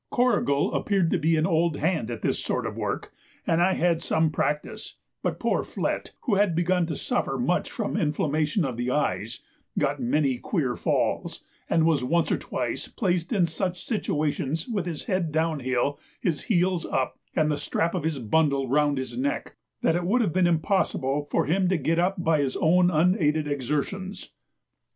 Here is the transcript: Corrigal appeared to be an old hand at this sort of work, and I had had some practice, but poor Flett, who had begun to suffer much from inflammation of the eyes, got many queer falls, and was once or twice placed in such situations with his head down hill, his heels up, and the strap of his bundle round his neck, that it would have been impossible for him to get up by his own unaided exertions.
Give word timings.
Corrigal 0.11 0.73
appeared 0.73 1.11
to 1.11 1.19
be 1.19 1.35
an 1.37 1.45
old 1.45 1.77
hand 1.77 2.09
at 2.09 2.23
this 2.23 2.39
sort 2.39 2.65
of 2.65 2.75
work, 2.75 3.13
and 3.45 3.61
I 3.61 3.73
had 3.73 3.85
had 3.87 4.01
some 4.01 4.31
practice, 4.31 4.95
but 5.21 5.39
poor 5.39 5.63
Flett, 5.63 6.13
who 6.21 6.33
had 6.33 6.55
begun 6.55 6.87
to 6.87 6.95
suffer 6.95 7.37
much 7.37 7.69
from 7.69 7.95
inflammation 7.95 8.65
of 8.65 8.77
the 8.77 8.89
eyes, 8.89 9.41
got 9.77 9.99
many 9.99 10.39
queer 10.39 10.75
falls, 10.75 11.43
and 11.69 11.85
was 11.85 12.03
once 12.03 12.31
or 12.31 12.39
twice 12.39 12.87
placed 12.87 13.31
in 13.31 13.45
such 13.45 13.85
situations 13.85 14.67
with 14.67 14.87
his 14.87 15.03
head 15.03 15.31
down 15.31 15.59
hill, 15.59 15.99
his 16.19 16.45
heels 16.45 16.83
up, 16.83 17.19
and 17.35 17.51
the 17.51 17.55
strap 17.59 17.93
of 17.93 18.01
his 18.01 18.17
bundle 18.17 18.67
round 18.67 18.97
his 18.97 19.15
neck, 19.15 19.55
that 19.83 19.95
it 19.95 20.03
would 20.05 20.21
have 20.21 20.33
been 20.33 20.47
impossible 20.47 21.27
for 21.29 21.45
him 21.45 21.69
to 21.69 21.77
get 21.77 21.99
up 21.99 22.15
by 22.23 22.39
his 22.39 22.57
own 22.57 22.89
unaided 22.89 23.47
exertions. 23.47 24.31